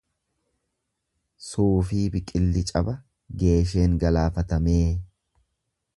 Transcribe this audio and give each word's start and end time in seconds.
Siifuu 1.47 2.07
biqilli 2.15 2.65
caba, 2.71 2.97
geesheen 3.43 3.97
galaafatamee. 4.05 4.85